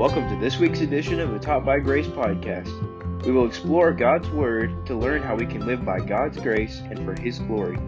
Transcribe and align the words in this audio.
Welcome 0.00 0.30
to 0.30 0.36
this 0.36 0.56
week's 0.56 0.80
edition 0.80 1.20
of 1.20 1.30
the 1.30 1.38
Taught 1.38 1.66
by 1.66 1.78
Grace 1.78 2.06
podcast. 2.06 3.26
We 3.26 3.32
will 3.32 3.44
explore 3.44 3.92
God's 3.92 4.30
Word 4.30 4.86
to 4.86 4.94
learn 4.94 5.22
how 5.22 5.36
we 5.36 5.44
can 5.44 5.66
live 5.66 5.84
by 5.84 6.00
God's 6.00 6.38
grace 6.38 6.80
and 6.88 7.04
for 7.04 7.20
His 7.20 7.38
glory. 7.38 7.78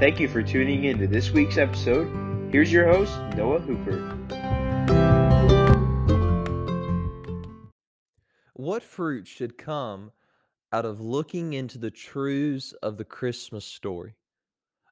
Thank 0.00 0.20
you 0.20 0.26
for 0.26 0.42
tuning 0.42 0.84
in 0.84 0.96
to 1.00 1.06
this 1.06 1.32
week's 1.32 1.58
episode. 1.58 2.08
Here's 2.50 2.72
your 2.72 2.86
host, 2.90 3.12
Noah 3.36 3.60
Hooper. 3.60 3.98
What 8.54 8.82
fruit 8.82 9.26
should 9.28 9.58
come 9.58 10.12
out 10.72 10.86
of 10.86 11.02
looking 11.02 11.52
into 11.52 11.76
the 11.76 11.90
truths 11.90 12.72
of 12.82 12.96
the 12.96 13.04
Christmas 13.04 13.66
story? 13.66 14.14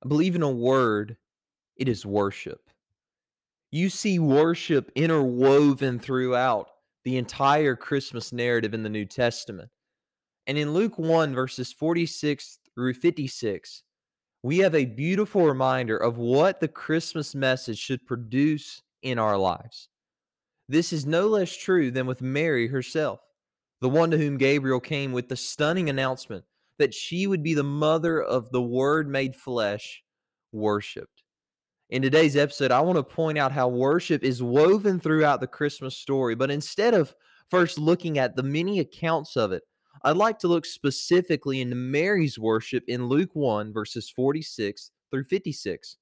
I 0.04 0.06
believe 0.06 0.34
in 0.34 0.42
a 0.42 0.50
word, 0.50 1.16
it 1.76 1.88
is 1.88 2.04
worship. 2.04 2.68
You 3.70 3.90
see 3.90 4.18
worship 4.18 4.90
interwoven 4.94 5.98
throughout 5.98 6.68
the 7.04 7.18
entire 7.18 7.76
Christmas 7.76 8.32
narrative 8.32 8.72
in 8.72 8.82
the 8.82 8.88
New 8.88 9.04
Testament. 9.04 9.68
And 10.46 10.56
in 10.56 10.72
Luke 10.72 10.98
1, 10.98 11.34
verses 11.34 11.72
46 11.72 12.58
through 12.74 12.94
56, 12.94 13.82
we 14.42 14.58
have 14.58 14.74
a 14.74 14.86
beautiful 14.86 15.44
reminder 15.44 15.98
of 15.98 16.16
what 16.16 16.60
the 16.60 16.68
Christmas 16.68 17.34
message 17.34 17.78
should 17.78 18.06
produce 18.06 18.82
in 19.02 19.18
our 19.18 19.36
lives. 19.36 19.88
This 20.68 20.92
is 20.92 21.04
no 21.04 21.28
less 21.28 21.54
true 21.54 21.90
than 21.90 22.06
with 22.06 22.22
Mary 22.22 22.68
herself, 22.68 23.20
the 23.80 23.88
one 23.88 24.10
to 24.10 24.18
whom 24.18 24.38
Gabriel 24.38 24.80
came 24.80 25.12
with 25.12 25.28
the 25.28 25.36
stunning 25.36 25.90
announcement 25.90 26.44
that 26.78 26.94
she 26.94 27.26
would 27.26 27.42
be 27.42 27.54
the 27.54 27.62
mother 27.62 28.22
of 28.22 28.50
the 28.50 28.62
Word 28.62 29.08
made 29.08 29.36
flesh, 29.36 30.02
worshiped. 30.52 31.17
In 31.90 32.02
today's 32.02 32.36
episode, 32.36 32.70
I 32.70 32.82
want 32.82 32.98
to 32.98 33.02
point 33.02 33.38
out 33.38 33.50
how 33.50 33.66
worship 33.66 34.22
is 34.22 34.42
woven 34.42 35.00
throughout 35.00 35.40
the 35.40 35.46
Christmas 35.46 35.96
story, 35.96 36.34
but 36.34 36.50
instead 36.50 36.92
of 36.92 37.14
first 37.48 37.78
looking 37.78 38.18
at 38.18 38.36
the 38.36 38.42
many 38.42 38.78
accounts 38.80 39.38
of 39.38 39.52
it, 39.52 39.62
I'd 40.04 40.18
like 40.18 40.38
to 40.40 40.48
look 40.48 40.66
specifically 40.66 41.62
into 41.62 41.76
Mary's 41.76 42.38
worship 42.38 42.84
in 42.88 43.06
Luke 43.06 43.30
1, 43.32 43.72
verses 43.72 44.10
46 44.10 44.90
through 45.10 45.24
56. 45.24 45.96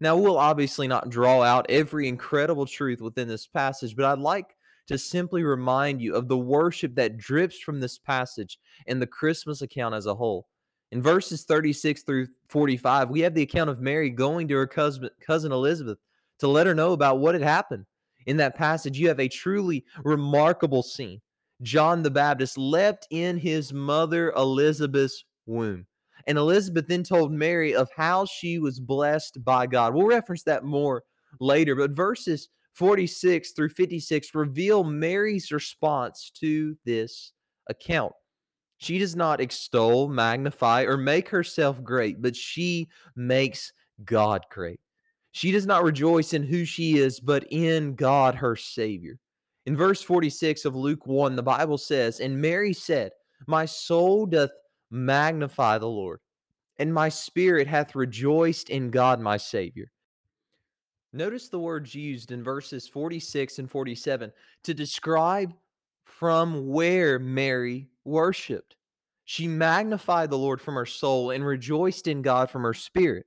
Now, 0.00 0.16
we'll 0.16 0.38
obviously 0.38 0.86
not 0.86 1.10
draw 1.10 1.42
out 1.42 1.66
every 1.68 2.06
incredible 2.06 2.64
truth 2.64 3.00
within 3.00 3.26
this 3.26 3.48
passage, 3.48 3.96
but 3.96 4.04
I'd 4.04 4.20
like 4.20 4.54
to 4.86 4.96
simply 4.96 5.42
remind 5.42 6.00
you 6.00 6.14
of 6.14 6.28
the 6.28 6.38
worship 6.38 6.94
that 6.94 7.16
drips 7.16 7.58
from 7.58 7.80
this 7.80 7.98
passage 7.98 8.60
and 8.86 9.02
the 9.02 9.08
Christmas 9.08 9.60
account 9.60 9.96
as 9.96 10.06
a 10.06 10.14
whole. 10.14 10.46
In 10.92 11.00
verses 11.00 11.44
36 11.44 12.02
through 12.02 12.26
45, 12.48 13.08
we 13.08 13.20
have 13.20 13.32
the 13.32 13.42
account 13.42 13.70
of 13.70 13.80
Mary 13.80 14.10
going 14.10 14.46
to 14.48 14.56
her 14.56 14.66
cousin, 14.66 15.08
cousin 15.26 15.50
Elizabeth 15.50 15.96
to 16.38 16.46
let 16.46 16.66
her 16.66 16.74
know 16.74 16.92
about 16.92 17.18
what 17.18 17.34
had 17.34 17.42
happened. 17.42 17.86
In 18.26 18.36
that 18.36 18.56
passage, 18.56 18.98
you 18.98 19.08
have 19.08 19.18
a 19.18 19.26
truly 19.26 19.86
remarkable 20.04 20.82
scene. 20.82 21.22
John 21.62 22.02
the 22.02 22.10
Baptist 22.10 22.58
leapt 22.58 23.06
in 23.10 23.38
his 23.38 23.72
mother 23.72 24.32
Elizabeth's 24.32 25.24
womb. 25.46 25.86
And 26.26 26.36
Elizabeth 26.36 26.86
then 26.86 27.04
told 27.04 27.32
Mary 27.32 27.74
of 27.74 27.88
how 27.96 28.26
she 28.26 28.58
was 28.58 28.78
blessed 28.78 29.42
by 29.42 29.66
God. 29.66 29.94
We'll 29.94 30.06
reference 30.06 30.42
that 30.42 30.62
more 30.62 31.04
later, 31.40 31.74
but 31.74 31.92
verses 31.92 32.50
46 32.74 33.52
through 33.52 33.70
56 33.70 34.34
reveal 34.34 34.84
Mary's 34.84 35.50
response 35.52 36.30
to 36.40 36.76
this 36.84 37.32
account. 37.68 38.12
She 38.82 38.98
does 38.98 39.14
not 39.14 39.40
extol, 39.40 40.08
magnify, 40.08 40.82
or 40.82 40.96
make 40.96 41.28
herself 41.28 41.84
great, 41.84 42.20
but 42.20 42.34
she 42.34 42.88
makes 43.14 43.72
God 44.04 44.44
great. 44.50 44.80
She 45.30 45.52
does 45.52 45.66
not 45.66 45.84
rejoice 45.84 46.32
in 46.32 46.42
who 46.42 46.64
she 46.64 46.98
is, 46.98 47.20
but 47.20 47.46
in 47.52 47.94
God, 47.94 48.34
her 48.34 48.56
Savior. 48.56 49.20
In 49.66 49.76
verse 49.76 50.02
46 50.02 50.64
of 50.64 50.74
Luke 50.74 51.06
1, 51.06 51.36
the 51.36 51.44
Bible 51.44 51.78
says, 51.78 52.18
And 52.18 52.40
Mary 52.40 52.72
said, 52.72 53.12
My 53.46 53.66
soul 53.66 54.26
doth 54.26 54.50
magnify 54.90 55.78
the 55.78 55.86
Lord, 55.86 56.18
and 56.76 56.92
my 56.92 57.08
spirit 57.08 57.68
hath 57.68 57.94
rejoiced 57.94 58.68
in 58.68 58.90
God 58.90 59.20
my 59.20 59.36
Savior. 59.36 59.92
Notice 61.12 61.48
the 61.48 61.60
words 61.60 61.94
used 61.94 62.32
in 62.32 62.42
verses 62.42 62.88
46 62.88 63.60
and 63.60 63.70
47 63.70 64.32
to 64.64 64.74
describe 64.74 65.54
from 66.18 66.68
where 66.68 67.18
Mary 67.18 67.88
worshiped. 68.04 68.76
She 69.24 69.48
magnified 69.48 70.30
the 70.30 70.38
Lord 70.38 70.60
from 70.60 70.74
her 70.74 70.86
soul 70.86 71.30
and 71.30 71.44
rejoiced 71.44 72.06
in 72.06 72.22
God 72.22 72.50
from 72.50 72.62
her 72.62 72.74
spirit. 72.74 73.26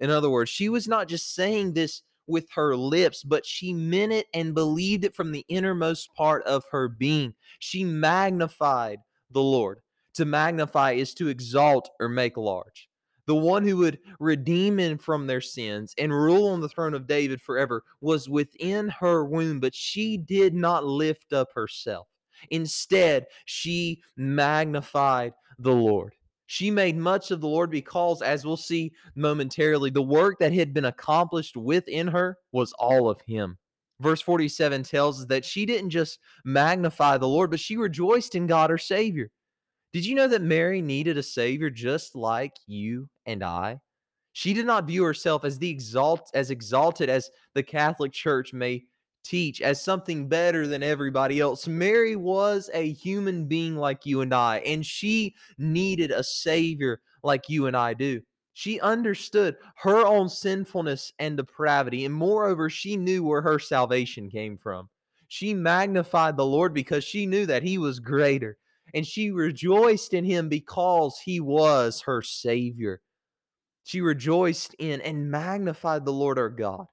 In 0.00 0.10
other 0.10 0.30
words, 0.30 0.50
she 0.50 0.68
was 0.68 0.88
not 0.88 1.08
just 1.08 1.34
saying 1.34 1.72
this 1.72 2.02
with 2.26 2.46
her 2.54 2.76
lips, 2.76 3.22
but 3.22 3.46
she 3.46 3.72
meant 3.72 4.12
it 4.12 4.26
and 4.34 4.54
believed 4.54 5.04
it 5.04 5.14
from 5.14 5.30
the 5.30 5.44
innermost 5.48 6.12
part 6.14 6.42
of 6.44 6.64
her 6.70 6.88
being. 6.88 7.34
She 7.60 7.84
magnified 7.84 8.98
the 9.30 9.42
Lord. 9.42 9.80
To 10.14 10.24
magnify 10.24 10.92
is 10.92 11.14
to 11.14 11.28
exalt 11.28 11.90
or 12.00 12.08
make 12.08 12.36
large. 12.36 12.88
The 13.26 13.34
one 13.34 13.66
who 13.66 13.76
would 13.78 13.98
redeem 14.20 14.76
men 14.76 14.98
from 14.98 15.26
their 15.26 15.40
sins 15.40 15.94
and 15.98 16.12
rule 16.12 16.48
on 16.48 16.60
the 16.60 16.68
throne 16.68 16.94
of 16.94 17.06
David 17.06 17.40
forever 17.40 17.82
was 18.00 18.28
within 18.28 18.88
her 18.88 19.24
womb, 19.24 19.60
but 19.60 19.74
she 19.74 20.16
did 20.16 20.54
not 20.54 20.84
lift 20.84 21.32
up 21.32 21.48
herself. 21.54 22.06
Instead, 22.50 23.26
she 23.44 24.02
magnified 24.16 25.32
the 25.58 25.72
Lord. 25.72 26.14
She 26.46 26.70
made 26.70 26.96
much 26.96 27.30
of 27.30 27.40
the 27.40 27.48
Lord 27.48 27.70
because, 27.70 28.22
as 28.22 28.44
we'll 28.44 28.56
see 28.56 28.92
momentarily, 29.14 29.90
the 29.90 30.02
work 30.02 30.38
that 30.40 30.52
had 30.52 30.74
been 30.74 30.84
accomplished 30.84 31.56
within 31.56 32.06
her 32.08 32.38
was 32.52 32.72
all 32.74 33.08
of 33.08 33.20
Him. 33.22 33.58
Verse 34.00 34.20
47 34.20 34.82
tells 34.82 35.20
us 35.20 35.26
that 35.26 35.44
she 35.44 35.64
didn't 35.64 35.90
just 35.90 36.18
magnify 36.44 37.16
the 37.16 37.28
Lord, 37.28 37.50
but 37.50 37.60
she 37.60 37.76
rejoiced 37.76 38.34
in 38.34 38.46
God, 38.46 38.70
her 38.70 38.78
Savior. 38.78 39.30
Did 39.92 40.04
you 40.04 40.16
know 40.16 40.28
that 40.28 40.42
Mary 40.42 40.82
needed 40.82 41.16
a 41.16 41.22
Savior 41.22 41.70
just 41.70 42.14
like 42.14 42.56
you 42.66 43.08
and 43.26 43.42
I? 43.42 43.80
She 44.32 44.52
did 44.52 44.66
not 44.66 44.88
view 44.88 45.04
herself 45.04 45.44
as 45.44 45.58
the 45.58 45.70
exalt 45.70 46.28
as 46.34 46.50
exalted 46.50 47.08
as 47.08 47.30
the 47.54 47.62
Catholic 47.62 48.12
Church 48.12 48.52
may 48.52 48.84
teach 49.24 49.60
as 49.60 49.82
something 49.82 50.28
better 50.28 50.66
than 50.66 50.82
everybody 50.82 51.40
else. 51.40 51.66
Mary 51.66 52.14
was 52.14 52.70
a 52.72 52.92
human 52.92 53.46
being 53.46 53.76
like 53.76 54.06
you 54.06 54.20
and 54.20 54.34
I, 54.34 54.58
and 54.58 54.84
she 54.84 55.34
needed 55.58 56.10
a 56.10 56.22
savior 56.22 57.00
like 57.22 57.48
you 57.48 57.66
and 57.66 57.76
I 57.76 57.94
do. 57.94 58.20
She 58.52 58.80
understood 58.80 59.56
her 59.78 60.06
own 60.06 60.28
sinfulness 60.28 61.12
and 61.18 61.36
depravity, 61.36 62.04
and 62.04 62.14
moreover, 62.14 62.70
she 62.70 62.96
knew 62.96 63.24
where 63.24 63.42
her 63.42 63.58
salvation 63.58 64.30
came 64.30 64.56
from. 64.56 64.88
She 65.26 65.54
magnified 65.54 66.36
the 66.36 66.46
Lord 66.46 66.72
because 66.72 67.02
she 67.02 67.26
knew 67.26 67.46
that 67.46 67.64
he 67.64 67.78
was 67.78 67.98
greater, 67.98 68.56
and 68.94 69.04
she 69.04 69.32
rejoiced 69.32 70.14
in 70.14 70.24
him 70.24 70.48
because 70.48 71.18
he 71.24 71.40
was 71.40 72.02
her 72.02 72.22
Savior. 72.22 73.00
She 73.82 74.00
rejoiced 74.00 74.74
in 74.78 75.00
and 75.00 75.30
magnified 75.30 76.04
the 76.04 76.12
Lord 76.12 76.38
our 76.38 76.48
God. 76.48 76.86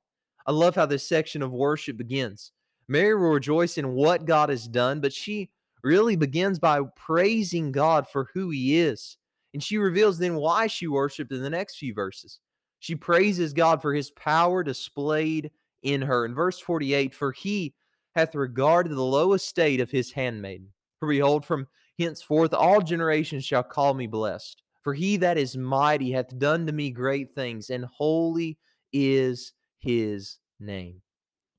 I 0.46 0.52
love 0.52 0.76
how 0.76 0.86
this 0.86 1.08
section 1.08 1.42
of 1.42 1.52
worship 1.52 1.98
begins. 1.98 2.52
Mary 2.88 3.16
will 3.16 3.30
rejoice 3.30 3.78
in 3.78 3.94
what 3.94 4.26
God 4.26 4.50
has 4.50 4.68
done, 4.68 5.00
but 5.00 5.14
she 5.14 5.50
really 5.84 6.16
begins 6.16 6.60
by 6.60 6.82
praising 6.96 7.72
God 7.72 8.08
for 8.08 8.30
who 8.34 8.50
he 8.50 8.80
is. 8.80 9.18
And 9.54 9.64
she 9.64 9.78
reveals 9.78 10.18
then 10.18 10.36
why 10.36 10.68
she 10.68 10.88
worshiped 10.88 11.32
in 11.32 11.42
the 11.42 11.50
next 11.50 11.78
few 11.78 11.94
verses. 11.94 12.40
She 12.80 12.96
praises 12.96 13.54
God 13.54 13.82
for 13.82 13.94
his 13.94 14.12
power 14.12 14.64
displayed 14.64 15.52
in 15.84 16.02
her. 16.02 16.26
In 16.26 16.34
verse 16.34 16.60
48, 16.60 17.14
for 17.14 17.32
he 17.32 17.74
hath 18.16 18.36
regarded 18.36 18.94
the 18.94 19.02
low 19.02 19.34
estate 19.34 19.80
of 19.80 19.92
his 19.92 20.12
handmaiden. 20.12 20.68
For 21.00 21.08
behold, 21.08 21.46
from 21.46 21.68
henceforth 22.00 22.54
all 22.54 22.82
generations 22.82 23.46
shall 23.46 23.64
call 23.64 23.94
me 23.94 24.08
blessed. 24.08 24.62
For 24.84 24.94
he 24.94 25.18
that 25.18 25.38
is 25.38 25.56
mighty 25.56 26.12
hath 26.12 26.38
done 26.40 26.66
to 26.66 26.74
me 26.74 26.90
great 26.90 27.36
things, 27.36 27.70
and 27.70 27.86
holy 27.86 28.58
is 28.92 29.54
his 29.82 30.38
name. 30.60 31.02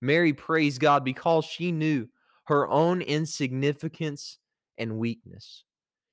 Mary 0.00 0.32
praised 0.32 0.80
God 0.80 1.04
because 1.04 1.44
she 1.44 1.70
knew 1.70 2.08
her 2.46 2.68
own 2.68 3.02
insignificance 3.02 4.38
and 4.78 4.98
weakness. 4.98 5.64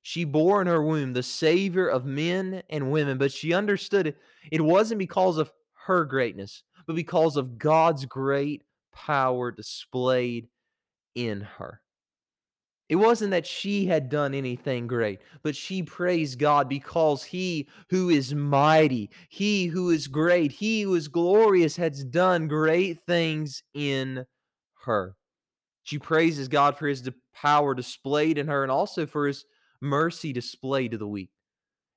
She 0.02 0.26
bore 0.26 0.62
in 0.62 0.68
her 0.68 0.84
womb 0.84 1.14
the 1.14 1.24
Savior 1.24 1.88
of 1.88 2.06
men 2.06 2.64
and 2.70 2.92
women, 2.92 3.18
but 3.18 3.32
she 3.32 3.54
understood 3.54 4.16
it. 4.52 4.62
Wasn't 4.62 5.00
because 5.00 5.38
of 5.38 5.52
her 5.88 6.06
greatness, 6.06 6.64
but 6.88 6.96
because 6.96 7.36
of 7.36 7.58
God's 7.58 8.06
great 8.06 8.64
power 8.94 9.52
displayed 9.52 10.48
in 11.16 11.42
her. 11.42 11.82
It 12.90 12.96
wasn't 12.96 13.32
that 13.32 13.46
she 13.46 13.86
had 13.86 14.10
done 14.10 14.34
anything 14.34 14.88
great, 14.88 15.20
but 15.44 15.56
she 15.56 15.84
praised 15.84 16.40
God 16.40 16.68
because 16.68 17.24
he 17.24 17.70
who 17.92 18.10
is 18.10 18.34
mighty, 18.34 19.12
he 19.30 19.68
who 19.68 19.92
is 19.92 20.08
great, 20.08 20.52
he 20.52 20.82
who 20.82 20.96
is 20.96 21.08
glorious 21.08 21.76
has 21.76 22.04
done 22.04 22.48
great 22.48 23.00
things 23.06 23.62
in 23.76 24.26
her. 24.86 25.16
She 25.84 26.00
praises 26.00 26.48
God 26.48 26.78
for 26.78 26.88
his 26.88 27.08
power 27.34 27.76
displayed 27.76 28.40
in 28.40 28.48
her 28.48 28.64
and 28.64 28.72
also 28.72 29.06
for 29.06 29.28
his 29.28 29.46
mercy 29.82 30.34
displayed 30.34 30.92
to 30.92 30.98
the 30.98 31.08
weak. 31.08 31.30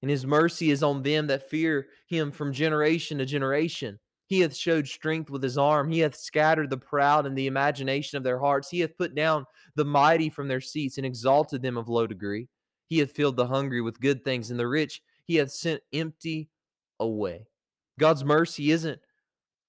And 0.02 0.10
his 0.10 0.26
mercy 0.26 0.70
is 0.70 0.82
on 0.82 1.02
them 1.02 1.28
that 1.28 1.48
fear 1.48 1.86
him 2.06 2.32
from 2.32 2.52
generation 2.52 3.18
to 3.18 3.24
generation. 3.24 3.98
He 4.32 4.40
hath 4.40 4.56
showed 4.56 4.88
strength 4.88 5.28
with 5.28 5.42
his 5.42 5.58
arm. 5.58 5.90
He 5.90 5.98
hath 5.98 6.16
scattered 6.16 6.70
the 6.70 6.78
proud 6.78 7.26
in 7.26 7.34
the 7.34 7.48
imagination 7.48 8.16
of 8.16 8.24
their 8.24 8.38
hearts. 8.38 8.70
He 8.70 8.80
hath 8.80 8.96
put 8.96 9.14
down 9.14 9.44
the 9.74 9.84
mighty 9.84 10.30
from 10.30 10.48
their 10.48 10.62
seats 10.62 10.96
and 10.96 11.04
exalted 11.04 11.60
them 11.60 11.76
of 11.76 11.90
low 11.90 12.06
degree. 12.06 12.48
He 12.86 13.00
hath 13.00 13.12
filled 13.12 13.36
the 13.36 13.46
hungry 13.46 13.82
with 13.82 14.00
good 14.00 14.24
things, 14.24 14.50
and 14.50 14.58
the 14.58 14.66
rich 14.66 15.02
he 15.26 15.34
hath 15.36 15.50
sent 15.50 15.82
empty 15.92 16.48
away. 16.98 17.44
God's 17.98 18.24
mercy 18.24 18.70
isn't 18.70 19.00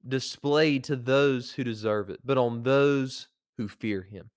displayed 0.07 0.85
to 0.85 0.95
those 0.95 1.51
who 1.51 1.65
deserve 1.65 2.09
it, 2.09 2.21
but 2.23 2.37
on 2.37 2.63
those 2.63 3.27
who 3.57 3.67
fear 3.67 4.01
him. 4.01 4.29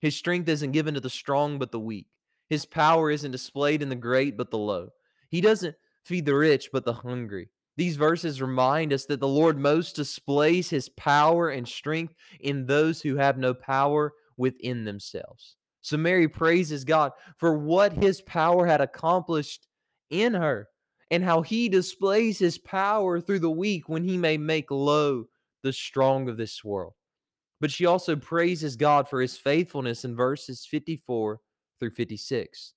His 0.00 0.16
strength 0.16 0.48
isn't 0.48 0.72
given 0.72 0.94
to 0.94 1.00
the 1.00 1.10
strong, 1.10 1.58
but 1.58 1.72
the 1.72 1.78
weak. 1.78 2.06
His 2.48 2.64
power 2.64 3.10
isn't 3.10 3.32
displayed 3.32 3.82
in 3.82 3.90
the 3.90 3.96
great, 3.96 4.38
but 4.38 4.50
the 4.50 4.56
low. 4.56 4.92
He 5.28 5.42
doesn't 5.42 5.76
feed 6.06 6.24
the 6.24 6.34
rich, 6.34 6.70
but 6.72 6.86
the 6.86 6.94
hungry. 6.94 7.50
These 7.76 7.96
verses 7.96 8.40
remind 8.40 8.92
us 8.92 9.06
that 9.06 9.20
the 9.20 9.28
Lord 9.28 9.58
most 9.58 9.96
displays 9.96 10.70
his 10.70 10.88
power 10.88 11.50
and 11.50 11.66
strength 11.66 12.14
in 12.40 12.66
those 12.66 13.00
who 13.00 13.16
have 13.16 13.36
no 13.36 13.52
power 13.52 14.12
within 14.36 14.84
themselves. 14.84 15.56
So 15.82 15.96
Mary 15.96 16.28
praises 16.28 16.84
God 16.84 17.12
for 17.36 17.58
what 17.58 17.92
his 17.92 18.22
power 18.22 18.66
had 18.66 18.80
accomplished 18.80 19.66
in 20.08 20.34
her 20.34 20.68
and 21.10 21.22
how 21.22 21.42
he 21.42 21.68
displays 21.68 22.38
his 22.38 22.58
power 22.58 23.20
through 23.20 23.40
the 23.40 23.50
weak 23.50 23.88
when 23.88 24.04
he 24.04 24.16
may 24.16 24.38
make 24.38 24.70
low 24.70 25.26
the 25.62 25.72
strong 25.72 26.28
of 26.28 26.36
this 26.36 26.64
world. 26.64 26.94
But 27.60 27.70
she 27.70 27.86
also 27.86 28.16
praises 28.16 28.76
God 28.76 29.08
for 29.08 29.20
his 29.20 29.36
faithfulness 29.36 30.04
in 30.04 30.16
verses 30.16 30.66
54 30.66 31.40
through 31.80 31.90
56. 31.90 32.72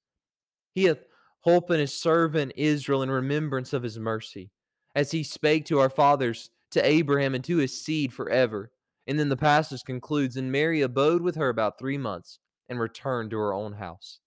He 0.74 0.86
hath 0.86 1.00
holpen 1.46 1.80
his 1.80 1.94
servant 1.94 2.54
Israel 2.56 3.04
in 3.04 3.12
remembrance 3.12 3.74
of 3.74 3.84
his 3.84 3.98
mercy 3.98 4.52
as 4.98 5.12
he 5.12 5.22
spake 5.22 5.64
to 5.64 5.78
our 5.78 5.92
fathers, 5.92 6.50
to 6.72 6.84
Abraham, 6.84 7.36
and 7.36 7.44
to 7.44 7.58
his 7.58 7.80
seed 7.80 8.12
forever. 8.12 8.72
And 9.06 9.20
then 9.20 9.30
the 9.30 9.38
passage 9.38 9.84
concludes 9.84 10.38
And 10.38 10.52
Mary 10.52 10.82
abode 10.82 11.22
with 11.22 11.36
her 11.36 11.50
about 11.50 11.78
three 11.78 12.00
months 12.00 12.40
and 12.68 12.80
returned 12.80 13.30
to 13.30 13.38
her 13.38 13.54
own 13.54 13.74
house. 13.74 14.20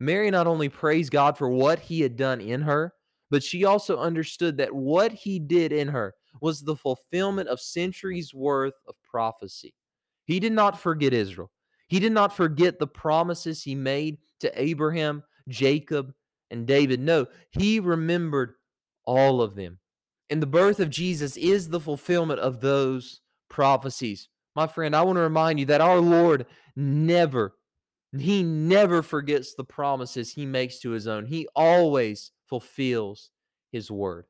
Mary 0.00 0.30
not 0.30 0.46
only 0.46 0.70
praised 0.70 1.12
God 1.12 1.36
for 1.36 1.50
what 1.50 1.80
he 1.80 2.00
had 2.00 2.16
done 2.16 2.40
in 2.40 2.62
her, 2.62 2.94
but 3.30 3.42
she 3.42 3.66
also 3.66 3.98
understood 3.98 4.56
that 4.56 4.74
what 4.74 5.12
he 5.12 5.38
did 5.38 5.70
in 5.70 5.88
her 5.88 6.14
was 6.40 6.62
the 6.62 6.76
fulfillment 6.76 7.50
of 7.50 7.60
centuries 7.60 8.32
worth 8.32 8.72
of 8.88 8.94
prophecy. 9.04 9.74
He 10.24 10.40
did 10.40 10.52
not 10.52 10.80
forget 10.80 11.12
Israel. 11.12 11.50
He 11.88 12.00
did 12.00 12.12
not 12.12 12.34
forget 12.34 12.78
the 12.78 12.86
promises 12.86 13.62
he 13.62 13.74
made 13.74 14.16
to 14.40 14.50
Abraham, 14.60 15.22
Jacob, 15.46 16.14
and 16.50 16.66
David. 16.66 17.00
No, 17.00 17.26
he 17.50 17.80
remembered 17.80 18.54
all 19.04 19.42
of 19.42 19.54
them. 19.54 19.78
And 20.30 20.40
the 20.40 20.46
birth 20.46 20.78
of 20.78 20.90
Jesus 20.90 21.36
is 21.36 21.68
the 21.68 21.80
fulfillment 21.80 22.38
of 22.38 22.60
those 22.60 23.20
prophecies. 23.48 24.28
My 24.54 24.68
friend, 24.68 24.94
I 24.94 25.02
want 25.02 25.16
to 25.16 25.22
remind 25.22 25.58
you 25.58 25.66
that 25.66 25.80
our 25.80 25.98
Lord 25.98 26.46
never, 26.76 27.54
he 28.16 28.44
never 28.44 29.02
forgets 29.02 29.54
the 29.54 29.64
promises 29.64 30.32
he 30.32 30.46
makes 30.46 30.78
to 30.80 30.90
his 30.90 31.08
own. 31.08 31.26
He 31.26 31.48
always 31.54 32.30
fulfills 32.48 33.30
his 33.72 33.90
word. 33.90 34.26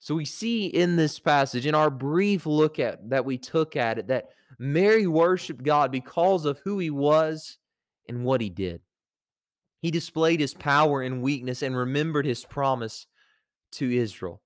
So 0.00 0.14
we 0.14 0.24
see 0.24 0.66
in 0.66 0.96
this 0.96 1.18
passage, 1.18 1.66
in 1.66 1.74
our 1.74 1.90
brief 1.90 2.46
look 2.46 2.78
at 2.78 3.10
that 3.10 3.24
we 3.24 3.38
took 3.38 3.76
at 3.76 3.98
it, 3.98 4.08
that 4.08 4.28
Mary 4.58 5.06
worshiped 5.06 5.62
God 5.62 5.90
because 5.90 6.44
of 6.44 6.60
who 6.64 6.78
he 6.78 6.90
was 6.90 7.58
and 8.08 8.24
what 8.24 8.40
he 8.40 8.50
did. 8.50 8.80
He 9.82 9.90
displayed 9.90 10.40
his 10.40 10.54
power 10.54 11.02
and 11.02 11.22
weakness 11.22 11.62
and 11.62 11.76
remembered 11.76 12.26
his 12.26 12.44
promise 12.44 13.06
to 13.72 13.90
Israel. 13.90 14.42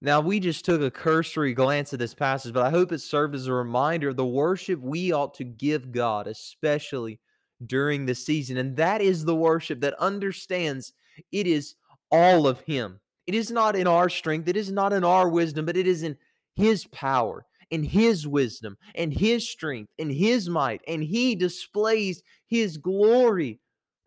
Now, 0.00 0.20
we 0.20 0.38
just 0.38 0.64
took 0.64 0.80
a 0.80 0.92
cursory 0.92 1.54
glance 1.54 1.92
at 1.92 1.98
this 1.98 2.14
passage, 2.14 2.52
but 2.52 2.64
I 2.64 2.70
hope 2.70 2.92
it 2.92 3.00
served 3.00 3.34
as 3.34 3.48
a 3.48 3.52
reminder 3.52 4.10
of 4.10 4.16
the 4.16 4.24
worship 4.24 4.80
we 4.80 5.10
ought 5.10 5.34
to 5.34 5.44
give 5.44 5.90
God, 5.90 6.28
especially 6.28 7.18
during 7.66 8.06
the 8.06 8.14
season. 8.14 8.58
And 8.58 8.76
that 8.76 9.00
is 9.00 9.24
the 9.24 9.34
worship 9.34 9.80
that 9.80 9.94
understands 9.94 10.92
it 11.32 11.48
is 11.48 11.74
all 12.12 12.46
of 12.46 12.60
Him. 12.60 13.00
It 13.26 13.34
is 13.34 13.50
not 13.50 13.74
in 13.74 13.88
our 13.88 14.08
strength, 14.08 14.48
it 14.48 14.56
is 14.56 14.70
not 14.70 14.92
in 14.92 15.02
our 15.02 15.28
wisdom, 15.28 15.66
but 15.66 15.76
it 15.76 15.88
is 15.88 16.04
in 16.04 16.16
His 16.54 16.86
power, 16.86 17.44
in 17.70 17.82
His 17.82 18.24
wisdom, 18.24 18.76
and 18.94 19.12
His 19.12 19.48
strength, 19.48 19.90
and 19.98 20.12
His 20.12 20.48
might. 20.48 20.80
And 20.86 21.02
He 21.02 21.34
displays 21.34 22.22
His 22.46 22.76
glory 22.76 23.58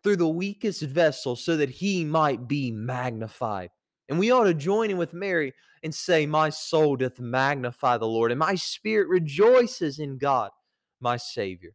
through 0.02 0.16
the 0.16 0.26
weakest 0.26 0.82
vessel 0.82 1.36
so 1.36 1.58
that 1.58 1.68
He 1.68 2.02
might 2.02 2.48
be 2.48 2.72
magnified. 2.72 3.68
And 4.08 4.18
we 4.18 4.30
ought 4.30 4.44
to 4.44 4.54
join 4.54 4.90
in 4.90 4.98
with 4.98 5.14
Mary 5.14 5.52
and 5.82 5.94
say, 5.94 6.26
My 6.26 6.50
soul 6.50 6.96
doth 6.96 7.20
magnify 7.20 7.98
the 7.98 8.06
Lord, 8.06 8.30
and 8.30 8.38
my 8.38 8.54
spirit 8.54 9.08
rejoices 9.08 9.98
in 9.98 10.18
God, 10.18 10.50
my 11.00 11.16
Savior. 11.16 11.74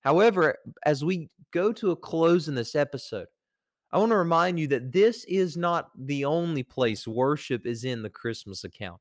However, 0.00 0.56
as 0.84 1.04
we 1.04 1.28
go 1.52 1.72
to 1.72 1.90
a 1.90 1.96
close 1.96 2.48
in 2.48 2.54
this 2.54 2.74
episode, 2.74 3.26
I 3.92 3.98
want 3.98 4.10
to 4.10 4.16
remind 4.16 4.58
you 4.58 4.66
that 4.68 4.92
this 4.92 5.24
is 5.24 5.56
not 5.56 5.90
the 5.96 6.24
only 6.24 6.62
place 6.62 7.06
worship 7.06 7.66
is 7.66 7.84
in 7.84 8.02
the 8.02 8.10
Christmas 8.10 8.64
account. 8.64 9.00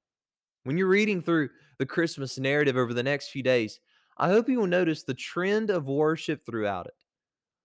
When 0.63 0.77
you're 0.77 0.87
reading 0.87 1.21
through 1.21 1.49
the 1.77 1.85
Christmas 1.85 2.39
narrative 2.39 2.77
over 2.77 2.93
the 2.93 3.03
next 3.03 3.29
few 3.29 3.43
days, 3.43 3.79
I 4.17 4.29
hope 4.29 4.47
you 4.47 4.59
will 4.59 4.67
notice 4.67 5.03
the 5.03 5.13
trend 5.13 5.69
of 5.69 5.87
worship 5.87 6.43
throughout 6.43 6.87
it. 6.87 6.93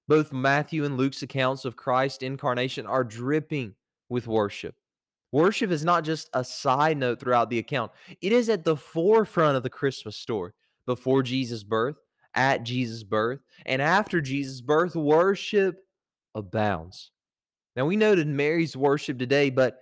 Both 0.08 0.32
Matthew 0.32 0.84
and 0.84 0.96
Luke's 0.96 1.22
accounts 1.22 1.64
of 1.64 1.76
Christ's 1.76 2.22
incarnation 2.22 2.86
are 2.86 3.04
dripping 3.04 3.74
with 4.08 4.26
worship. 4.26 4.74
Worship 5.32 5.70
is 5.70 5.84
not 5.84 6.04
just 6.04 6.28
a 6.34 6.42
side 6.42 6.98
note 6.98 7.20
throughout 7.20 7.50
the 7.50 7.58
account, 7.58 7.92
it 8.20 8.32
is 8.32 8.48
at 8.48 8.64
the 8.64 8.76
forefront 8.76 9.56
of 9.56 9.62
the 9.62 9.70
Christmas 9.70 10.16
story. 10.16 10.52
Before 10.86 11.22
Jesus' 11.22 11.62
birth, 11.62 11.96
at 12.34 12.64
Jesus' 12.64 13.04
birth, 13.04 13.40
and 13.64 13.80
after 13.80 14.20
Jesus' 14.20 14.60
birth, 14.60 14.96
worship 14.96 15.84
abounds. 16.34 17.12
Now, 17.76 17.86
we 17.86 17.96
noted 17.96 18.26
Mary's 18.26 18.76
worship 18.76 19.18
today, 19.18 19.50
but 19.50 19.78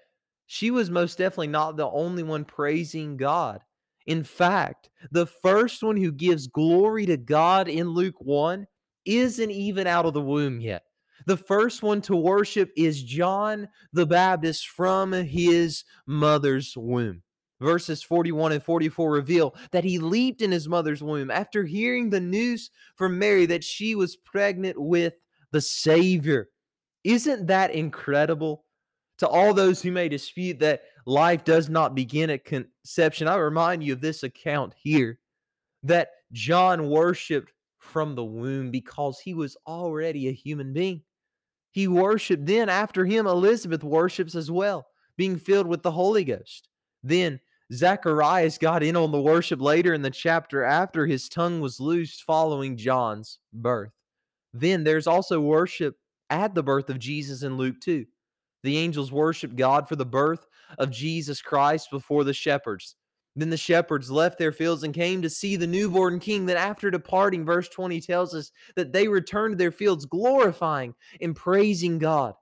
she 0.46 0.70
was 0.70 0.90
most 0.90 1.18
definitely 1.18 1.48
not 1.48 1.76
the 1.76 1.88
only 1.88 2.22
one 2.22 2.44
praising 2.44 3.16
God. 3.16 3.62
In 4.06 4.22
fact, 4.22 4.90
the 5.10 5.26
first 5.26 5.82
one 5.82 5.96
who 5.96 6.12
gives 6.12 6.46
glory 6.46 7.06
to 7.06 7.16
God 7.16 7.68
in 7.68 7.90
Luke 7.90 8.16
1 8.18 8.66
isn't 9.04 9.50
even 9.50 9.86
out 9.86 10.06
of 10.06 10.14
the 10.14 10.20
womb 10.20 10.60
yet. 10.60 10.84
The 11.26 11.36
first 11.36 11.82
one 11.82 12.00
to 12.02 12.16
worship 12.16 12.70
is 12.76 13.02
John 13.02 13.68
the 13.92 14.06
Baptist 14.06 14.68
from 14.68 15.12
his 15.12 15.84
mother's 16.06 16.76
womb. 16.76 17.22
Verses 17.60 18.02
41 18.02 18.52
and 18.52 18.62
44 18.62 19.10
reveal 19.10 19.54
that 19.72 19.82
he 19.82 19.98
leaped 19.98 20.42
in 20.42 20.52
his 20.52 20.68
mother's 20.68 21.02
womb 21.02 21.30
after 21.30 21.64
hearing 21.64 22.08
the 22.08 22.20
news 22.20 22.70
from 22.94 23.18
Mary 23.18 23.46
that 23.46 23.64
she 23.64 23.96
was 23.96 24.16
pregnant 24.16 24.80
with 24.80 25.14
the 25.50 25.60
Savior. 25.60 26.48
Isn't 27.02 27.46
that 27.48 27.72
incredible? 27.72 28.64
To 29.18 29.26
all 29.26 29.52
those 29.52 29.82
who 29.82 29.90
may 29.90 30.08
dispute 30.08 30.60
that 30.60 30.82
life 31.04 31.42
does 31.42 31.68
not 31.68 31.96
begin 31.96 32.30
at 32.30 32.44
conception, 32.44 33.26
I 33.26 33.34
remind 33.34 33.82
you 33.82 33.92
of 33.94 34.00
this 34.00 34.22
account 34.22 34.74
here 34.80 35.18
that 35.82 36.10
John 36.30 36.88
worshiped 36.88 37.52
from 37.78 38.14
the 38.14 38.24
womb 38.24 38.70
because 38.70 39.18
he 39.18 39.34
was 39.34 39.56
already 39.66 40.28
a 40.28 40.32
human 40.32 40.72
being. 40.72 41.02
He 41.70 41.86
worshiped. 41.88 42.46
Then, 42.46 42.68
after 42.68 43.04
him, 43.04 43.26
Elizabeth 43.26 43.84
worships 43.84 44.34
as 44.34 44.50
well, 44.50 44.86
being 45.16 45.36
filled 45.36 45.66
with 45.66 45.82
the 45.82 45.92
Holy 45.92 46.24
Ghost. 46.24 46.68
Then, 47.02 47.40
Zacharias 47.72 48.56
got 48.56 48.82
in 48.82 48.96
on 48.96 49.12
the 49.12 49.20
worship 49.20 49.60
later 49.60 49.92
in 49.92 50.00
the 50.02 50.10
chapter 50.10 50.64
after 50.64 51.06
his 51.06 51.28
tongue 51.28 51.60
was 51.60 51.80
loosed 51.80 52.22
following 52.22 52.76
John's 52.76 53.38
birth. 53.52 53.92
Then 54.54 54.84
there's 54.84 55.06
also 55.06 55.40
worship 55.40 55.96
at 56.30 56.54
the 56.54 56.62
birth 56.62 56.88
of 56.88 56.98
Jesus 56.98 57.42
in 57.42 57.56
Luke 57.58 57.76
2. 57.80 58.06
The 58.62 58.78
angels 58.78 59.12
worshiped 59.12 59.56
God 59.56 59.86
for 59.86 59.96
the 59.96 60.06
birth 60.06 60.46
of 60.78 60.90
Jesus 60.90 61.42
Christ 61.42 61.90
before 61.90 62.24
the 62.24 62.32
shepherds. 62.32 62.96
Then 63.38 63.50
the 63.50 63.56
shepherds 63.56 64.10
left 64.10 64.36
their 64.36 64.50
fields 64.50 64.82
and 64.82 64.92
came 64.92 65.22
to 65.22 65.30
see 65.30 65.54
the 65.54 65.66
newborn 65.66 66.18
king. 66.18 66.46
Then, 66.46 66.56
after 66.56 66.90
departing, 66.90 67.44
verse 67.44 67.68
20 67.68 68.00
tells 68.00 68.34
us 68.34 68.50
that 68.74 68.92
they 68.92 69.06
returned 69.06 69.52
to 69.52 69.56
their 69.56 69.70
fields, 69.70 70.06
glorifying 70.06 70.94
and 71.20 71.36
praising 71.36 71.98
God. 71.98 72.34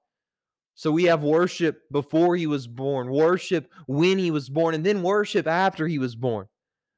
So 0.75 0.91
we 0.91 1.05
have 1.05 1.23
worship 1.23 1.83
before 1.93 2.35
he 2.35 2.47
was 2.47 2.67
born, 2.67 3.11
worship 3.11 3.71
when 3.87 4.17
he 4.17 4.31
was 4.31 4.49
born, 4.49 4.75
and 4.75 4.87
then 4.87 5.03
worship 5.03 5.47
after 5.47 5.87
he 5.87 5.99
was 5.99 6.17
born. 6.17 6.47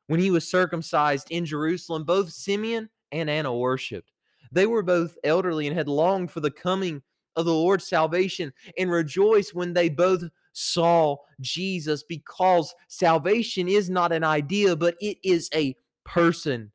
When 0.07 0.21
he 0.21 0.31
was 0.31 0.49
circumcised 0.49 1.27
in 1.31 1.45
Jerusalem, 1.45 2.05
both 2.05 2.31
Simeon 2.31 2.91
and 3.11 3.29
Anna 3.29 3.53
worshiped. 3.53 4.13
They 4.53 4.67
were 4.67 4.85
both 4.85 5.19
elderly 5.25 5.67
and 5.67 5.77
had 5.77 5.89
longed 5.89 6.31
for 6.31 6.39
the 6.39 6.53
coming 6.53 7.03
of 7.35 7.47
the 7.47 7.53
Lord's 7.53 7.89
salvation 7.89 8.53
and 8.79 8.93
rejoiced 8.93 9.55
when 9.57 9.73
they 9.73 9.89
both 9.89 10.23
saw 10.59 11.17
Jesus 11.41 12.03
because 12.03 12.75
salvation 12.89 13.69
is 13.69 13.89
not 13.89 14.13
an 14.13 14.25
idea, 14.25 14.75
but 14.75 14.97
it 15.01 15.19
is 15.23 15.49
a 15.55 15.77
person. 16.05 16.73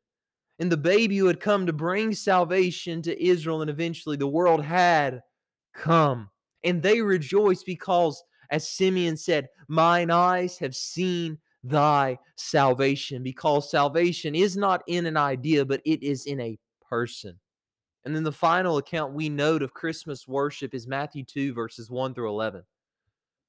And 0.58 0.72
the 0.72 0.76
baby 0.76 1.18
who 1.18 1.26
had 1.26 1.40
come 1.40 1.66
to 1.66 1.72
bring 1.72 2.14
salvation 2.14 3.02
to 3.02 3.24
Israel 3.24 3.60
and 3.60 3.70
eventually 3.70 4.16
the 4.16 4.26
world 4.26 4.64
had 4.64 5.20
come. 5.74 6.30
And 6.62 6.82
they 6.82 7.02
rejoiced 7.02 7.66
because, 7.66 8.22
as 8.50 8.68
Simeon 8.68 9.16
said, 9.16 9.48
Mine 9.68 10.10
eyes 10.10 10.58
have 10.58 10.74
seen 10.74 11.38
thy 11.62 12.18
salvation, 12.36 13.22
because 13.22 13.70
salvation 13.70 14.34
is 14.34 14.56
not 14.56 14.82
in 14.86 15.06
an 15.06 15.16
idea, 15.16 15.64
but 15.64 15.80
it 15.84 16.02
is 16.02 16.26
in 16.26 16.40
a 16.40 16.58
person. 16.88 17.38
And 18.04 18.14
then 18.14 18.22
the 18.22 18.32
final 18.32 18.76
account 18.76 19.14
we 19.14 19.30
note 19.30 19.62
of 19.62 19.72
Christmas 19.72 20.28
worship 20.28 20.74
is 20.74 20.86
Matthew 20.86 21.24
2, 21.24 21.54
verses 21.54 21.90
1 21.90 22.14
through 22.14 22.28
11. 22.28 22.62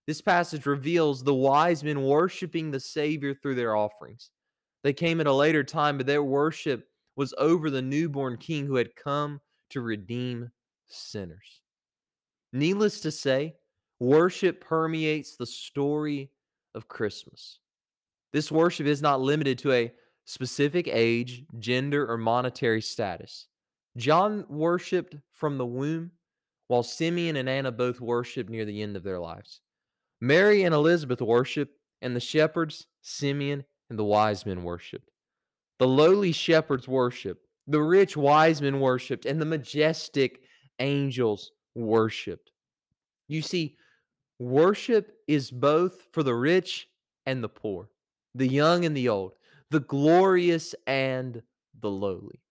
This 0.07 0.21
passage 0.21 0.65
reveals 0.65 1.23
the 1.23 1.33
wise 1.33 1.83
men 1.83 2.03
worshiping 2.03 2.71
the 2.71 2.79
Savior 2.79 3.33
through 3.33 3.55
their 3.55 3.75
offerings. 3.75 4.29
They 4.83 4.93
came 4.93 5.19
at 5.19 5.27
a 5.27 5.33
later 5.33 5.63
time, 5.63 5.97
but 5.97 6.05
their 6.05 6.23
worship 6.23 6.87
was 7.15 7.33
over 7.37 7.69
the 7.69 7.81
newborn 7.81 8.37
king 8.37 8.67
who 8.67 8.75
had 8.75 8.95
come 8.95 9.41
to 9.71 9.81
redeem 9.81 10.51
sinners. 10.87 11.61
Needless 12.53 13.01
to 13.01 13.11
say, 13.11 13.55
worship 13.99 14.61
permeates 14.61 15.35
the 15.35 15.45
story 15.45 16.29
of 16.75 16.87
Christmas. 16.87 17.59
This 18.31 18.51
worship 18.51 18.85
is 18.85 19.01
not 19.01 19.21
limited 19.21 19.57
to 19.59 19.71
a 19.71 19.91
specific 20.25 20.87
age, 20.87 21.45
gender, 21.57 22.09
or 22.09 22.17
monetary 22.17 22.81
status. 22.81 23.47
John 23.97 24.45
worshiped 24.49 25.15
from 25.31 25.57
the 25.57 25.65
womb, 25.65 26.11
while 26.67 26.83
Simeon 26.83 27.37
and 27.37 27.47
Anna 27.47 27.71
both 27.71 28.01
worshiped 28.01 28.49
near 28.49 28.65
the 28.65 28.81
end 28.81 28.95
of 28.95 29.03
their 29.03 29.19
lives. 29.19 29.61
Mary 30.21 30.63
and 30.63 30.73
Elizabeth 30.73 31.21
worshiped, 31.21 31.77
and 32.01 32.15
the 32.15 32.19
shepherds, 32.19 32.87
Simeon, 33.01 33.65
and 33.89 33.99
the 33.99 34.03
wise 34.03 34.45
men 34.45 34.63
worshiped. 34.63 35.09
The 35.79 35.87
lowly 35.87 36.31
shepherds 36.31 36.87
worshiped, 36.87 37.45
the 37.67 37.81
rich 37.81 38.15
wise 38.15 38.61
men 38.61 38.79
worshiped, 38.79 39.25
and 39.25 39.41
the 39.41 39.45
majestic 39.45 40.41
angels 40.79 41.51
worshiped. 41.73 42.51
You 43.27 43.41
see, 43.41 43.77
worship 44.39 45.17
is 45.27 45.51
both 45.51 46.07
for 46.11 46.23
the 46.23 46.35
rich 46.35 46.87
and 47.25 47.43
the 47.43 47.49
poor, 47.49 47.89
the 48.33 48.47
young 48.47 48.85
and 48.85 48.95
the 48.95 49.09
old, 49.09 49.33
the 49.71 49.79
glorious 49.79 50.75
and 50.85 51.41
the 51.79 51.89
lowly. 51.89 52.41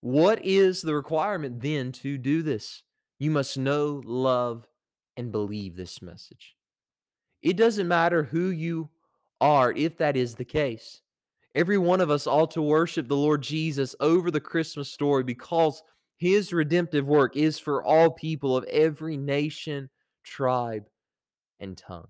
What 0.00 0.44
is 0.44 0.82
the 0.82 0.94
requirement 0.94 1.60
then 1.60 1.92
to 1.92 2.18
do 2.18 2.42
this? 2.42 2.82
You 3.18 3.30
must 3.30 3.56
know, 3.56 4.02
love, 4.04 4.66
and 5.16 5.30
believe 5.30 5.76
this 5.76 6.02
message. 6.02 6.56
It 7.42 7.56
doesn't 7.56 7.88
matter 7.88 8.22
who 8.22 8.50
you 8.50 8.88
are 9.40 9.72
if 9.72 9.98
that 9.98 10.16
is 10.16 10.34
the 10.34 10.44
case. 10.44 11.00
Every 11.54 11.76
one 11.76 12.00
of 12.00 12.10
us 12.10 12.26
ought 12.26 12.52
to 12.52 12.62
worship 12.62 13.08
the 13.08 13.16
Lord 13.16 13.42
Jesus 13.42 13.94
over 14.00 14.30
the 14.30 14.40
Christmas 14.40 14.90
story 14.90 15.22
because 15.22 15.82
his 16.16 16.52
redemptive 16.52 17.06
work 17.06 17.36
is 17.36 17.58
for 17.58 17.82
all 17.82 18.10
people 18.10 18.56
of 18.56 18.64
every 18.64 19.16
nation, 19.16 19.90
tribe, 20.24 20.84
and 21.60 21.76
tongue. 21.76 22.08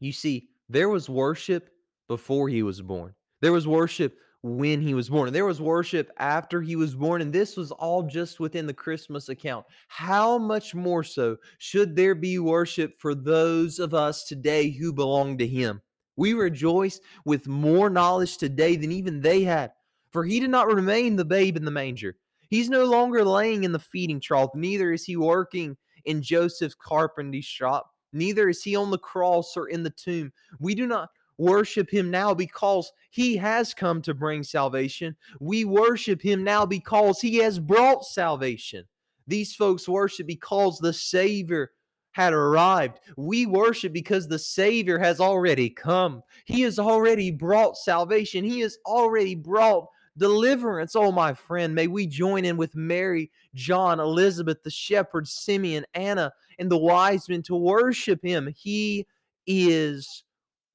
You 0.00 0.12
see, 0.12 0.48
there 0.68 0.88
was 0.88 1.08
worship 1.08 1.70
before 2.08 2.48
he 2.48 2.62
was 2.62 2.82
born. 2.82 3.14
There 3.42 3.52
was 3.52 3.68
worship 3.68 4.16
when 4.46 4.80
he 4.80 4.94
was 4.94 5.08
born. 5.08 5.28
And 5.28 5.34
there 5.34 5.44
was 5.44 5.60
worship 5.60 6.10
after 6.18 6.62
he 6.62 6.76
was 6.76 6.94
born. 6.94 7.20
And 7.20 7.32
this 7.32 7.56
was 7.56 7.72
all 7.72 8.02
just 8.02 8.40
within 8.40 8.66
the 8.66 8.74
Christmas 8.74 9.28
account. 9.28 9.66
How 9.88 10.38
much 10.38 10.74
more 10.74 11.02
so 11.02 11.36
should 11.58 11.96
there 11.96 12.14
be 12.14 12.38
worship 12.38 12.96
for 12.96 13.14
those 13.14 13.78
of 13.78 13.94
us 13.94 14.24
today 14.24 14.70
who 14.70 14.92
belong 14.92 15.38
to 15.38 15.46
him? 15.46 15.82
We 16.16 16.32
rejoice 16.32 17.00
with 17.24 17.46
more 17.46 17.90
knowledge 17.90 18.38
today 18.38 18.76
than 18.76 18.92
even 18.92 19.20
they 19.20 19.42
had. 19.42 19.72
For 20.12 20.24
he 20.24 20.40
did 20.40 20.50
not 20.50 20.72
remain 20.72 21.16
the 21.16 21.24
babe 21.24 21.56
in 21.56 21.64
the 21.64 21.70
manger. 21.70 22.16
He's 22.48 22.70
no 22.70 22.84
longer 22.84 23.24
laying 23.24 23.64
in 23.64 23.72
the 23.72 23.78
feeding 23.78 24.20
trough, 24.20 24.50
neither 24.54 24.92
is 24.92 25.04
he 25.04 25.16
working 25.16 25.76
in 26.04 26.22
Joseph's 26.22 26.76
carpentry 26.76 27.40
shop, 27.40 27.90
neither 28.12 28.48
is 28.48 28.62
he 28.62 28.76
on 28.76 28.90
the 28.90 28.98
cross 28.98 29.56
or 29.56 29.68
in 29.68 29.82
the 29.82 29.90
tomb. 29.90 30.32
We 30.60 30.74
do 30.74 30.86
not 30.86 31.10
worship 31.38 31.90
him 31.90 32.10
now 32.10 32.34
because 32.34 32.92
he 33.10 33.36
has 33.36 33.74
come 33.74 34.02
to 34.02 34.14
bring 34.14 34.42
salvation. 34.42 35.16
We 35.40 35.64
worship 35.64 36.22
him 36.22 36.44
now 36.44 36.66
because 36.66 37.20
he 37.20 37.36
has 37.36 37.58
brought 37.58 38.04
salvation. 38.04 38.84
These 39.26 39.54
folks 39.54 39.88
worship 39.88 40.26
because 40.26 40.78
the 40.78 40.92
Savior 40.92 41.72
had 42.12 42.32
arrived. 42.32 43.00
We 43.16 43.44
worship 43.44 43.92
because 43.92 44.26
the 44.26 44.38
Savior 44.38 44.98
has 44.98 45.20
already 45.20 45.68
come. 45.68 46.22
He 46.46 46.62
has 46.62 46.78
already 46.78 47.30
brought 47.30 47.76
salvation. 47.76 48.44
He 48.44 48.60
has 48.60 48.78
already 48.86 49.34
brought 49.34 49.88
deliverance. 50.16 50.96
Oh, 50.96 51.12
my 51.12 51.34
friend, 51.34 51.74
may 51.74 51.88
we 51.88 52.06
join 52.06 52.46
in 52.46 52.56
with 52.56 52.74
Mary, 52.74 53.30
John, 53.54 54.00
Elizabeth, 54.00 54.62
the 54.62 54.70
shepherds, 54.70 55.32
Simeon, 55.32 55.84
Anna, 55.92 56.32
and 56.58 56.70
the 56.70 56.78
wise 56.78 57.28
men 57.28 57.42
to 57.42 57.54
worship 57.54 58.22
him. 58.22 58.50
He 58.56 59.06
is 59.46 60.24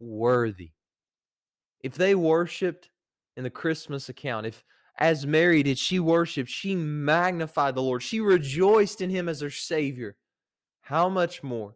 worthy. 0.02 0.72
If 1.82 1.96
they 1.96 2.16
worshiped 2.16 2.90
in 3.38 3.44
the 3.44 3.50
Christmas 3.50 4.10
account, 4.10 4.46
if 4.46 4.64
as 4.98 5.26
Mary 5.26 5.64
did, 5.64 5.78
she 5.78 6.00
worshiped, 6.00 6.50
she 6.50 6.76
magnified 6.76 7.76
the 7.76 7.82
Lord, 7.82 8.04
she 8.04 8.20
rejoiced 8.20 9.02
in 9.02 9.10
him 9.10 9.30
as 9.30 9.42
her 9.42 9.50
Savior, 9.50 10.16
how 10.82 11.10
much 11.10 11.42
more 11.42 11.76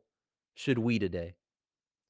should 0.54 0.78
we 0.78 1.00
today? 1.00 1.36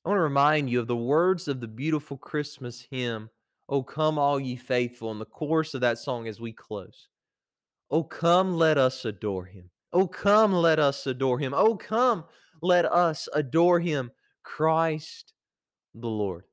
I 0.03 0.10
want 0.10 0.17
to 0.17 0.24
remind 0.24 0.69
you 0.69 0.79
of 0.79 0.88
the 0.88 0.95
words 0.95 1.48
of 1.48 1.62
the 1.62 1.67
beautiful 1.67 2.17
Christmas 2.17 2.86
hymn, 2.89 3.29
Oh, 3.67 3.81
come, 3.81 4.19
all 4.19 4.39
ye 4.39 4.55
faithful, 4.55 5.12
in 5.12 5.17
the 5.17 5.25
chorus 5.25 5.74
of 5.74 5.81
that 5.81 5.98
song 5.98 6.27
as 6.27 6.39
we 6.39 6.53
close. 6.53 7.07
Oh, 7.89 8.03
come, 8.03 8.53
let 8.53 8.77
us 8.77 9.05
adore 9.05 9.45
him. 9.45 9.72
Oh, 9.91 10.07
come, 10.07 10.53
let 10.53 10.77
us 10.77 11.07
adore 11.07 11.39
him. 11.39 11.53
Oh, 11.55 11.75
come, 11.75 12.25
let 12.62 12.86
us 12.86 13.27
adore 13.34 13.79
him, 13.79 14.12
Christ 14.43 15.34
the 15.96 16.10
Lord. 16.10 16.44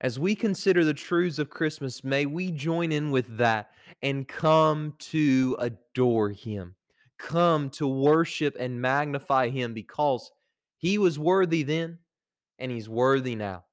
As 0.00 0.18
we 0.18 0.34
consider 0.34 0.84
the 0.84 0.92
truths 0.92 1.38
of 1.38 1.48
Christmas, 1.48 2.04
may 2.04 2.26
we 2.26 2.50
join 2.50 2.92
in 2.92 3.10
with 3.10 3.38
that 3.38 3.70
and 4.02 4.28
come 4.28 4.94
to 4.98 5.56
adore 5.58 6.30
Him, 6.30 6.74
come 7.18 7.70
to 7.70 7.86
worship 7.86 8.56
and 8.58 8.82
magnify 8.82 9.48
Him 9.48 9.72
because 9.72 10.30
He 10.76 10.98
was 10.98 11.18
worthy 11.18 11.62
then 11.62 11.98
and 12.58 12.70
He's 12.70 12.88
worthy 12.88 13.34
now. 13.34 13.64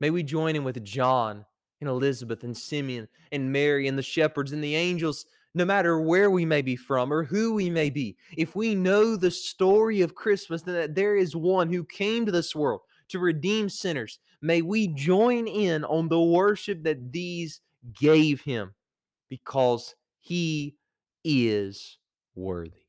May 0.00 0.10
we 0.10 0.22
join 0.22 0.56
in 0.56 0.64
with 0.64 0.82
John 0.84 1.44
and 1.80 1.90
Elizabeth 1.90 2.44
and 2.44 2.56
Simeon 2.56 3.08
and 3.32 3.52
Mary 3.52 3.88
and 3.88 3.98
the 3.98 4.02
shepherds 4.02 4.52
and 4.52 4.62
the 4.62 4.76
angels, 4.76 5.26
no 5.54 5.64
matter 5.64 6.00
where 6.00 6.30
we 6.30 6.44
may 6.44 6.62
be 6.62 6.76
from 6.76 7.12
or 7.12 7.24
who 7.24 7.54
we 7.54 7.68
may 7.68 7.90
be. 7.90 8.16
If 8.36 8.54
we 8.54 8.74
know 8.74 9.16
the 9.16 9.30
story 9.30 10.02
of 10.02 10.14
Christmas, 10.14 10.62
then 10.62 10.74
that 10.74 10.94
there 10.94 11.16
is 11.16 11.34
one 11.34 11.68
who 11.68 11.84
came 11.84 12.24
to 12.26 12.32
this 12.32 12.54
world 12.54 12.80
to 13.08 13.18
redeem 13.18 13.68
sinners. 13.68 14.18
May 14.40 14.62
we 14.62 14.88
join 14.88 15.46
in 15.46 15.84
on 15.84 16.08
the 16.08 16.20
worship 16.20 16.82
that 16.84 17.12
these 17.12 17.60
gave 17.98 18.40
him 18.42 18.74
because 19.28 19.94
he 20.20 20.76
is 21.24 21.98
worthy. 22.34 22.87